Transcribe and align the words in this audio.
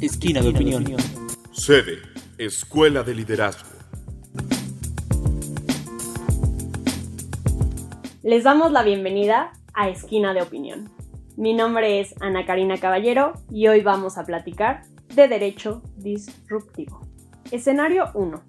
Esquina 0.00 0.42
de 0.42 0.50
opinión. 0.50 0.84
Sede, 1.52 2.02
Escuela 2.36 3.02
de 3.02 3.14
Liderazgo. 3.14 3.70
Les 8.22 8.44
damos 8.44 8.72
la 8.72 8.82
bienvenida 8.82 9.52
a 9.72 9.88
Esquina 9.88 10.34
de 10.34 10.42
Opinión. 10.42 10.90
Mi 11.38 11.54
nombre 11.54 12.00
es 12.00 12.14
Ana 12.20 12.44
Karina 12.44 12.76
Caballero 12.76 13.32
y 13.50 13.68
hoy 13.68 13.80
vamos 13.80 14.18
a 14.18 14.26
platicar 14.26 14.82
de 15.14 15.28
Derecho 15.28 15.80
Disruptivo. 15.96 17.00
Escenario 17.50 18.10
1. 18.12 18.42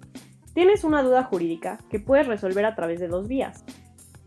Tienes 0.52 0.84
una 0.84 1.02
duda 1.02 1.24
jurídica 1.24 1.78
que 1.88 1.98
puedes 1.98 2.26
resolver 2.26 2.66
a 2.66 2.74
través 2.74 3.00
de 3.00 3.08
dos 3.08 3.26
vías. 3.26 3.64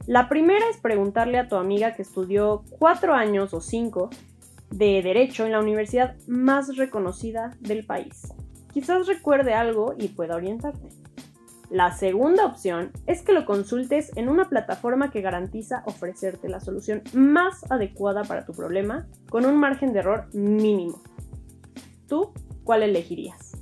La 0.07 0.27
primera 0.27 0.67
es 0.71 0.77
preguntarle 0.77 1.37
a 1.37 1.47
tu 1.47 1.55
amiga 1.55 1.93
que 1.93 2.01
estudió 2.01 2.63
cuatro 2.79 3.13
años 3.13 3.53
o 3.53 3.61
cinco 3.61 4.09
de 4.71 5.01
Derecho 5.01 5.45
en 5.45 5.51
la 5.51 5.59
universidad 5.59 6.15
más 6.27 6.75
reconocida 6.77 7.55
del 7.59 7.85
país. 7.85 8.33
Quizás 8.73 9.07
recuerde 9.07 9.53
algo 9.53 9.93
y 9.97 10.07
pueda 10.07 10.35
orientarte. 10.35 10.89
La 11.69 11.93
segunda 11.93 12.45
opción 12.45 12.91
es 13.07 13.21
que 13.21 13.31
lo 13.31 13.45
consultes 13.45 14.11
en 14.17 14.27
una 14.27 14.49
plataforma 14.49 15.09
que 15.09 15.21
garantiza 15.21 15.83
ofrecerte 15.85 16.49
la 16.49 16.59
solución 16.59 17.01
más 17.13 17.69
adecuada 17.71 18.23
para 18.23 18.45
tu 18.45 18.53
problema 18.53 19.07
con 19.29 19.45
un 19.45 19.57
margen 19.57 19.93
de 19.93 19.99
error 19.99 20.27
mínimo. 20.33 21.01
¿Tú 22.07 22.33
cuál 22.65 22.83
elegirías? 22.83 23.53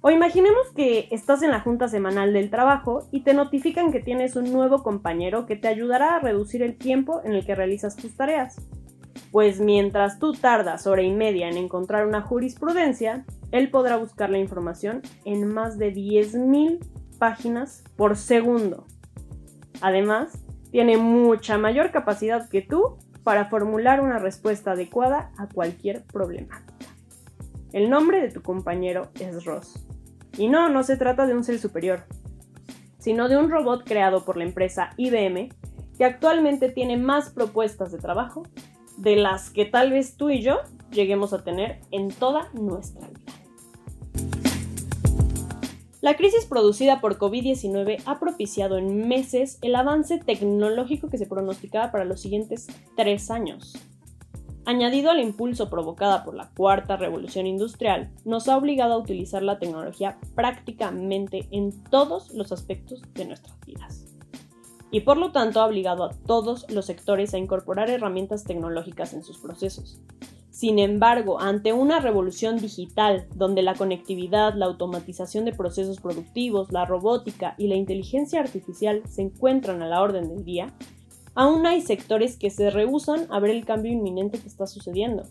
O 0.00 0.10
imaginemos 0.10 0.70
que 0.76 1.08
estás 1.10 1.42
en 1.42 1.50
la 1.50 1.60
junta 1.60 1.88
semanal 1.88 2.32
del 2.32 2.50
trabajo 2.50 3.08
y 3.10 3.20
te 3.22 3.34
notifican 3.34 3.90
que 3.90 4.00
tienes 4.00 4.36
un 4.36 4.52
nuevo 4.52 4.82
compañero 4.82 5.46
que 5.46 5.56
te 5.56 5.66
ayudará 5.66 6.16
a 6.16 6.20
reducir 6.20 6.62
el 6.62 6.76
tiempo 6.76 7.22
en 7.24 7.32
el 7.32 7.46
que 7.46 7.54
realizas 7.54 7.96
tus 7.96 8.14
tareas 8.14 8.60
pues 9.34 9.58
mientras 9.58 10.20
tú 10.20 10.32
tardas 10.32 10.86
hora 10.86 11.02
y 11.02 11.10
media 11.10 11.48
en 11.48 11.56
encontrar 11.56 12.06
una 12.06 12.22
jurisprudencia, 12.22 13.24
él 13.50 13.68
podrá 13.68 13.96
buscar 13.96 14.30
la 14.30 14.38
información 14.38 15.02
en 15.24 15.52
más 15.52 15.76
de 15.76 15.92
10.000 15.92 16.78
páginas 17.18 17.82
por 17.96 18.16
segundo. 18.16 18.86
Además, 19.80 20.38
tiene 20.70 20.98
mucha 20.98 21.58
mayor 21.58 21.90
capacidad 21.90 22.48
que 22.48 22.62
tú 22.62 22.96
para 23.24 23.46
formular 23.46 24.00
una 24.00 24.20
respuesta 24.20 24.70
adecuada 24.70 25.32
a 25.36 25.48
cualquier 25.48 26.04
problemática. 26.04 26.86
El 27.72 27.90
nombre 27.90 28.20
de 28.20 28.30
tu 28.30 28.40
compañero 28.40 29.10
es 29.18 29.44
Ross. 29.44 29.84
Y 30.38 30.46
no, 30.46 30.68
no 30.68 30.84
se 30.84 30.96
trata 30.96 31.26
de 31.26 31.34
un 31.34 31.42
ser 31.42 31.58
superior, 31.58 32.04
sino 33.00 33.28
de 33.28 33.36
un 33.36 33.50
robot 33.50 33.82
creado 33.84 34.24
por 34.24 34.36
la 34.36 34.44
empresa 34.44 34.90
IBM 34.96 35.48
que 35.98 36.04
actualmente 36.04 36.68
tiene 36.68 36.96
más 36.98 37.30
propuestas 37.30 37.90
de 37.90 37.98
trabajo 37.98 38.44
de 38.96 39.16
las 39.16 39.50
que 39.50 39.64
tal 39.64 39.90
vez 39.90 40.16
tú 40.16 40.30
y 40.30 40.42
yo 40.42 40.60
lleguemos 40.90 41.32
a 41.32 41.42
tener 41.42 41.80
en 41.90 42.10
toda 42.10 42.50
nuestra 42.52 43.08
vida. 43.08 43.20
La 46.00 46.16
crisis 46.16 46.44
producida 46.44 47.00
por 47.00 47.18
COVID-19 47.18 48.02
ha 48.04 48.20
propiciado 48.20 48.76
en 48.76 49.08
meses 49.08 49.58
el 49.62 49.74
avance 49.74 50.18
tecnológico 50.18 51.08
que 51.08 51.16
se 51.16 51.26
pronosticaba 51.26 51.90
para 51.90 52.04
los 52.04 52.20
siguientes 52.20 52.66
tres 52.94 53.30
años. 53.30 53.72
Añadido 54.66 55.10
al 55.10 55.20
impulso 55.20 55.70
provocada 55.70 56.24
por 56.24 56.34
la 56.34 56.50
cuarta 56.50 56.96
revolución 56.96 57.46
industrial, 57.46 58.10
nos 58.24 58.48
ha 58.48 58.56
obligado 58.56 58.94
a 58.94 58.98
utilizar 58.98 59.42
la 59.42 59.58
tecnología 59.58 60.18
prácticamente 60.34 61.48
en 61.50 61.72
todos 61.84 62.32
los 62.34 62.52
aspectos 62.52 63.02
de 63.14 63.26
nuestras 63.26 63.58
vidas 63.60 64.13
y 64.94 65.00
por 65.00 65.16
lo 65.16 65.32
tanto 65.32 65.60
ha 65.60 65.66
obligado 65.66 66.04
a 66.04 66.10
todos 66.24 66.70
los 66.70 66.86
sectores 66.86 67.34
a 67.34 67.38
incorporar 67.38 67.90
herramientas 67.90 68.44
tecnológicas 68.44 69.12
en 69.12 69.24
sus 69.24 69.38
procesos. 69.38 70.00
Sin 70.50 70.78
embargo, 70.78 71.40
ante 71.40 71.72
una 71.72 71.98
revolución 71.98 72.58
digital 72.58 73.26
donde 73.34 73.62
la 73.62 73.74
conectividad, 73.74 74.54
la 74.54 74.66
automatización 74.66 75.46
de 75.46 75.52
procesos 75.52 76.00
productivos, 76.00 76.70
la 76.70 76.84
robótica 76.84 77.56
y 77.58 77.66
la 77.66 77.74
inteligencia 77.74 78.38
artificial 78.38 79.02
se 79.08 79.22
encuentran 79.22 79.82
a 79.82 79.88
la 79.88 80.00
orden 80.00 80.28
del 80.28 80.44
día, 80.44 80.72
aún 81.34 81.66
hay 81.66 81.80
sectores 81.80 82.36
que 82.36 82.50
se 82.50 82.70
rehúsan 82.70 83.26
a 83.30 83.40
ver 83.40 83.50
el 83.50 83.64
cambio 83.64 83.90
inminente 83.90 84.38
que 84.38 84.46
está 84.46 84.68
sucediendo. 84.68 85.24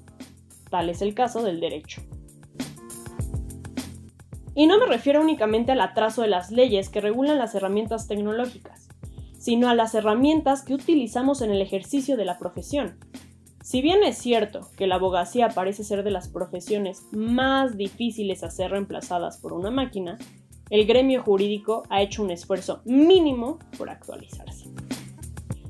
Tal 0.70 0.90
es 0.90 1.02
el 1.02 1.14
caso 1.14 1.42
del 1.42 1.62
derecho. 1.62 2.02
Y 4.56 4.68
no 4.68 4.78
me 4.78 4.88
refiero 4.88 5.22
únicamente 5.22 5.72
al 5.72 5.80
atraso 5.80 6.22
de 6.22 6.28
las 6.28 6.52
leyes 6.52 6.90
que 6.90 7.00
regulan 7.00 7.38
las 7.38 7.56
herramientas 7.56 8.10
tecnológicas 8.10 8.84
sino 9.44 9.68
a 9.68 9.76
las 9.76 9.94
herramientas 9.94 10.62
que 10.62 10.74
utilizamos 10.74 11.42
en 11.42 11.52
el 11.52 11.62
ejercicio 11.62 12.16
de 12.16 12.24
la 12.24 12.40
profesión. 12.40 12.98
Si 13.62 13.82
bien 13.82 14.02
es 14.02 14.18
cierto 14.18 14.70
que 14.78 14.88
la 14.88 14.96
abogacía 14.96 15.50
parece 15.50 15.84
ser 15.84 16.06
de 16.06 16.12
las 16.12 16.30
profesiones 16.30 17.04
más 17.12 17.76
difíciles 17.76 18.42
a 18.42 18.50
ser 18.50 18.72
reemplazadas 18.72 19.40
por 19.40 19.52
una 19.52 19.70
máquina, 19.70 20.18
el 20.70 20.86
gremio 20.86 21.24
jurídico 21.24 21.84
ha 21.90 22.02
hecho 22.02 22.24
un 22.24 22.32
esfuerzo 22.32 22.84
mínimo 22.86 23.60
por 23.78 23.90
actualizarse. 23.90 24.72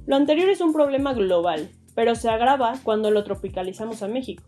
Lo 0.05 0.17
anterior 0.17 0.51
es 0.51 0.61
un 0.61 0.71
problema 0.71 1.15
global, 1.15 1.71
pero 1.95 2.13
se 2.13 2.29
agrava 2.29 2.73
cuando 2.83 3.09
lo 3.09 3.23
tropicalizamos 3.23 4.03
a 4.03 4.07
México 4.07 4.43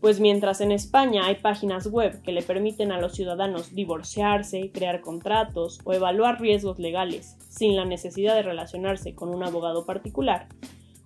pues 0.00 0.20
mientras 0.20 0.60
en 0.60 0.70
España 0.70 1.26
hay 1.26 1.36
páginas 1.36 1.86
web 1.88 2.22
que 2.22 2.32
le 2.32 2.42
permiten 2.42 2.92
a 2.92 3.00
los 3.00 3.14
ciudadanos 3.14 3.74
divorciarse, 3.74 4.70
crear 4.72 5.00
contratos 5.00 5.80
o 5.84 5.92
evaluar 5.92 6.40
riesgos 6.40 6.78
legales 6.78 7.36
sin 7.48 7.76
la 7.76 7.84
necesidad 7.84 8.34
de 8.34 8.42
relacionarse 8.42 9.14
con 9.14 9.34
un 9.34 9.42
abogado 9.42 9.84
particular, 9.86 10.48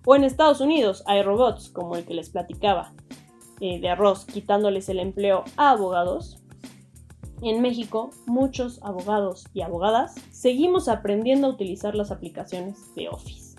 o 0.05 0.15
en 0.15 0.23
Estados 0.23 0.61
Unidos 0.61 1.03
hay 1.07 1.23
robots 1.23 1.69
como 1.69 1.95
el 1.95 2.05
que 2.05 2.13
les 2.13 2.29
platicaba 2.29 2.93
eh, 3.61 3.79
de 3.79 3.89
arroz 3.89 4.25
quitándoles 4.25 4.89
el 4.89 4.99
empleo 4.99 5.43
a 5.57 5.71
abogados, 5.71 6.43
en 7.41 7.61
México 7.61 8.09
muchos 8.25 8.81
abogados 8.83 9.45
y 9.53 9.61
abogadas 9.61 10.15
seguimos 10.31 10.87
aprendiendo 10.87 11.47
a 11.47 11.49
utilizar 11.51 11.95
las 11.95 12.11
aplicaciones 12.11 12.93
de 12.95 13.09
Office. 13.09 13.55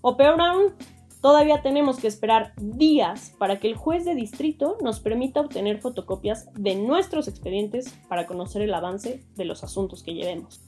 O 0.00 0.16
peor 0.16 0.40
aún, 0.40 0.74
Todavía 1.20 1.62
tenemos 1.62 1.98
que 1.98 2.08
esperar 2.08 2.52
días 2.56 3.34
para 3.38 3.58
que 3.58 3.68
el 3.68 3.76
juez 3.76 4.04
de 4.04 4.14
distrito 4.14 4.76
nos 4.82 5.00
permita 5.00 5.40
obtener 5.40 5.80
fotocopias 5.80 6.48
de 6.54 6.76
nuestros 6.76 7.26
expedientes 7.26 7.92
para 8.08 8.26
conocer 8.26 8.62
el 8.62 8.74
avance 8.74 9.24
de 9.34 9.44
los 9.44 9.64
asuntos 9.64 10.02
que 10.02 10.14
llevemos. 10.14 10.60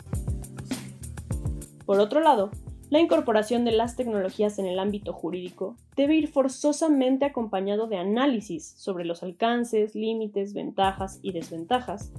Por 1.87 2.01
otro 2.01 2.21
lado, 2.21 2.51
la 2.91 3.01
incorporación 3.01 3.67
de 3.67 3.73
las 3.73 3.97
tecnologías 3.97 4.59
en 4.59 4.67
el 4.67 4.79
ámbito 4.79 5.13
jurídico 5.13 5.77
debe 5.95 6.17
ir 6.17 6.29
forzosamente 6.29 7.27
acompañado 7.27 7.87
de 7.87 7.99
análisis 7.99 8.75
sobre 8.79 9.05
los 9.05 9.23
alcances, 9.23 9.95
límites, 9.95 10.55
ventajas 10.55 11.19
y 11.23 11.33
desventajas 11.33 12.11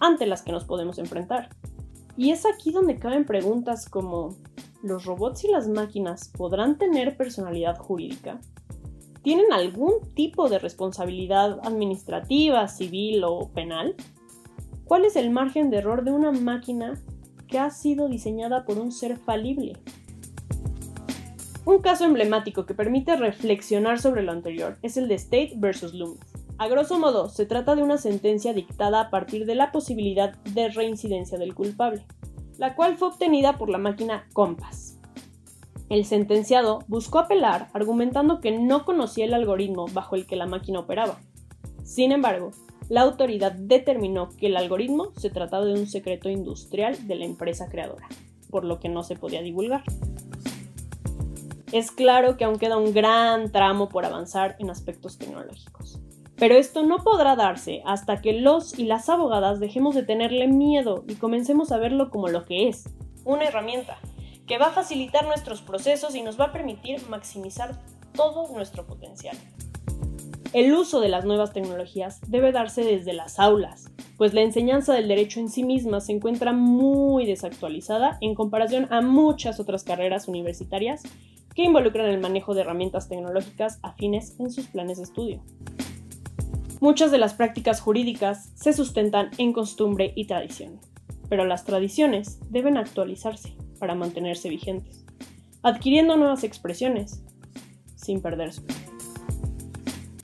ante 0.00 0.26
las 0.26 0.40
que 0.40 0.52
nos 0.52 0.64
podemos 0.64 0.98
enfrentar. 0.98 1.50
Y 2.16 2.30
es 2.30 2.46
aquí 2.46 2.72
donde 2.72 2.96
caben 2.96 3.26
preguntas 3.26 3.90
como 3.90 4.36
¿los 4.82 5.04
robots 5.04 5.44
y 5.44 5.48
las 5.48 5.68
máquinas 5.68 6.30
podrán 6.36 6.78
tener 6.78 7.16
personalidad 7.16 7.76
jurídica? 7.76 8.40
¿Tienen 9.22 9.52
algún 9.52 9.94
tipo 10.14 10.48
de 10.48 10.58
responsabilidad 10.58 11.58
administrativa, 11.66 12.68
civil 12.68 13.24
o 13.24 13.50
penal? 13.52 13.94
¿Cuál 14.84 15.04
es 15.04 15.16
el 15.16 15.30
margen 15.30 15.70
de 15.70 15.78
error 15.78 16.04
de 16.04 16.12
una 16.12 16.30
máquina 16.30 16.94
que 17.48 17.58
ha 17.58 17.70
sido 17.70 18.08
diseñada 18.08 18.64
por 18.64 18.78
un 18.78 18.92
ser 18.92 19.16
falible? 19.16 19.78
Un 21.64 21.80
caso 21.80 22.04
emblemático 22.04 22.66
que 22.66 22.74
permite 22.74 23.16
reflexionar 23.16 23.98
sobre 23.98 24.22
lo 24.22 24.30
anterior 24.30 24.78
es 24.82 24.96
el 24.96 25.08
de 25.08 25.16
State 25.16 25.54
vs. 25.56 25.94
Loomis. 25.94 26.20
A 26.58 26.68
grosso 26.68 26.98
modo, 26.98 27.28
se 27.28 27.44
trata 27.44 27.74
de 27.74 27.82
una 27.82 27.98
sentencia 27.98 28.54
dictada 28.54 29.00
a 29.00 29.10
partir 29.10 29.44
de 29.44 29.56
la 29.56 29.72
posibilidad 29.72 30.36
de 30.44 30.68
reincidencia 30.68 31.36
del 31.36 31.54
culpable 31.54 32.06
la 32.58 32.74
cual 32.74 32.96
fue 32.96 33.08
obtenida 33.08 33.58
por 33.58 33.68
la 33.68 33.78
máquina 33.78 34.26
Compass. 34.32 34.98
El 35.88 36.04
sentenciado 36.04 36.80
buscó 36.88 37.20
apelar 37.20 37.68
argumentando 37.72 38.40
que 38.40 38.50
no 38.50 38.84
conocía 38.84 39.24
el 39.24 39.34
algoritmo 39.34 39.86
bajo 39.92 40.16
el 40.16 40.26
que 40.26 40.36
la 40.36 40.46
máquina 40.46 40.80
operaba. 40.80 41.20
Sin 41.84 42.10
embargo, 42.10 42.50
la 42.88 43.02
autoridad 43.02 43.52
determinó 43.52 44.30
que 44.36 44.46
el 44.46 44.56
algoritmo 44.56 45.12
se 45.16 45.30
trataba 45.30 45.64
de 45.64 45.74
un 45.74 45.86
secreto 45.86 46.28
industrial 46.28 47.06
de 47.06 47.14
la 47.14 47.24
empresa 47.24 47.68
creadora, 47.68 48.08
por 48.50 48.64
lo 48.64 48.80
que 48.80 48.88
no 48.88 49.04
se 49.04 49.16
podía 49.16 49.42
divulgar. 49.42 49.84
Es 51.72 51.90
claro 51.90 52.36
que 52.36 52.44
aún 52.44 52.58
queda 52.58 52.76
un 52.76 52.92
gran 52.92 53.52
tramo 53.52 53.88
por 53.88 54.04
avanzar 54.04 54.56
en 54.58 54.70
aspectos 54.70 55.18
tecnológicos. 55.18 56.00
Pero 56.38 56.54
esto 56.54 56.82
no 56.82 56.98
podrá 56.98 57.34
darse 57.34 57.82
hasta 57.86 58.20
que 58.20 58.34
los 58.34 58.78
y 58.78 58.84
las 58.84 59.08
abogadas 59.08 59.58
dejemos 59.58 59.94
de 59.94 60.02
tenerle 60.02 60.48
miedo 60.48 61.04
y 61.08 61.14
comencemos 61.14 61.72
a 61.72 61.78
verlo 61.78 62.10
como 62.10 62.28
lo 62.28 62.44
que 62.44 62.68
es, 62.68 62.90
una 63.24 63.44
herramienta 63.44 63.98
que 64.46 64.58
va 64.58 64.66
a 64.66 64.72
facilitar 64.72 65.26
nuestros 65.26 65.62
procesos 65.62 66.14
y 66.14 66.22
nos 66.22 66.38
va 66.38 66.46
a 66.46 66.52
permitir 66.52 67.00
maximizar 67.08 67.80
todo 68.14 68.52
nuestro 68.54 68.86
potencial. 68.86 69.36
El 70.52 70.72
uso 70.72 71.00
de 71.00 71.08
las 71.08 71.24
nuevas 71.24 71.52
tecnologías 71.52 72.20
debe 72.28 72.52
darse 72.52 72.84
desde 72.84 73.12
las 73.12 73.38
aulas, 73.38 73.90
pues 74.16 74.32
la 74.32 74.42
enseñanza 74.42 74.94
del 74.94 75.08
derecho 75.08 75.40
en 75.40 75.48
sí 75.48 75.64
misma 75.64 76.00
se 76.00 76.12
encuentra 76.12 76.52
muy 76.52 77.26
desactualizada 77.26 78.18
en 78.20 78.34
comparación 78.34 78.86
a 78.90 79.00
muchas 79.00 79.58
otras 79.58 79.84
carreras 79.84 80.28
universitarias 80.28 81.02
que 81.54 81.64
involucran 81.64 82.06
el 82.06 82.20
manejo 82.20 82.54
de 82.54 82.60
herramientas 82.60 83.08
tecnológicas 83.08 83.80
afines 83.82 84.38
en 84.38 84.50
sus 84.50 84.66
planes 84.66 84.98
de 84.98 85.04
estudio. 85.04 85.42
Muchas 86.80 87.10
de 87.10 87.18
las 87.18 87.32
prácticas 87.32 87.80
jurídicas 87.80 88.50
se 88.54 88.74
sustentan 88.74 89.30
en 89.38 89.54
costumbre 89.54 90.12
y 90.14 90.26
tradición, 90.26 90.78
pero 91.30 91.46
las 91.46 91.64
tradiciones 91.64 92.38
deben 92.50 92.76
actualizarse 92.76 93.56
para 93.78 93.94
mantenerse 93.94 94.50
vigentes, 94.50 95.06
adquiriendo 95.62 96.16
nuevas 96.16 96.44
expresiones 96.44 97.22
sin 97.94 98.20
perder 98.20 98.52
su. 98.52 98.62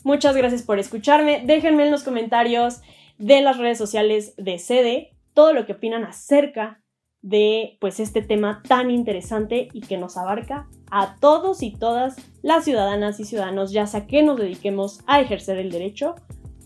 Muchas 0.04 0.36
gracias 0.36 0.62
por 0.62 0.78
escucharme. 0.78 1.42
Déjenme 1.46 1.84
en 1.84 1.90
los 1.90 2.02
comentarios 2.02 2.82
de 3.16 3.40
las 3.40 3.56
redes 3.56 3.78
sociales 3.78 4.34
de 4.36 4.58
Sede 4.58 5.16
todo 5.32 5.54
lo 5.54 5.64
que 5.64 5.72
opinan 5.72 6.04
acerca 6.04 6.82
de 7.22 7.78
pues 7.80 8.00
este 8.00 8.20
tema 8.20 8.62
tan 8.68 8.90
interesante 8.90 9.68
y 9.72 9.80
que 9.80 9.96
nos 9.96 10.18
abarca 10.18 10.68
a 10.90 11.16
todos 11.20 11.62
y 11.62 11.70
todas 11.70 12.16
las 12.42 12.64
ciudadanas 12.64 13.20
y 13.20 13.24
ciudadanos, 13.24 13.72
ya 13.72 13.86
sea 13.86 14.06
que 14.06 14.22
nos 14.22 14.38
dediquemos 14.38 15.00
a 15.06 15.20
ejercer 15.20 15.56
el 15.58 15.70
derecho 15.70 16.16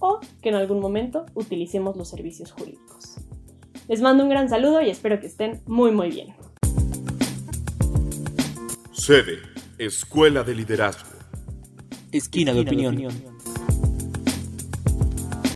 o 0.00 0.20
que 0.42 0.48
en 0.48 0.54
algún 0.54 0.80
momento 0.80 1.26
utilicemos 1.34 1.96
los 1.96 2.08
servicios 2.08 2.52
jurídicos. 2.52 3.16
Les 3.88 4.00
mando 4.00 4.24
un 4.24 4.30
gran 4.30 4.48
saludo 4.48 4.80
y 4.82 4.90
espero 4.90 5.20
que 5.20 5.26
estén 5.26 5.62
muy 5.66 5.92
muy 5.92 6.10
bien. 6.10 6.34
Sede, 8.92 9.38
Escuela 9.78 10.42
de 10.42 10.54
Liderazgo. 10.54 11.10
Esquina 12.10 12.52
de 12.52 12.60
opinión. 12.60 13.35